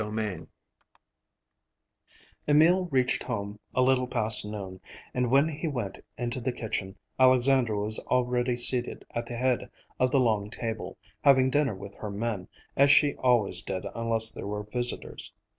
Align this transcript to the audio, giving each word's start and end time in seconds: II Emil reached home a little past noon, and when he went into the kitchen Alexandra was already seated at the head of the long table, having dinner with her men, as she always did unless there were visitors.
II 0.03 0.47
Emil 2.47 2.85
reached 2.85 3.21
home 3.21 3.59
a 3.75 3.83
little 3.83 4.07
past 4.07 4.43
noon, 4.43 4.81
and 5.13 5.29
when 5.29 5.47
he 5.47 5.67
went 5.67 5.99
into 6.17 6.41
the 6.41 6.51
kitchen 6.51 6.95
Alexandra 7.19 7.77
was 7.79 7.99
already 8.07 8.57
seated 8.57 9.05
at 9.11 9.27
the 9.27 9.35
head 9.35 9.69
of 9.99 10.09
the 10.09 10.19
long 10.19 10.49
table, 10.49 10.97
having 11.23 11.51
dinner 11.51 11.75
with 11.75 11.93
her 11.93 12.09
men, 12.09 12.47
as 12.75 12.89
she 12.89 13.13
always 13.17 13.61
did 13.61 13.85
unless 13.93 14.31
there 14.31 14.47
were 14.47 14.63
visitors. 14.63 15.31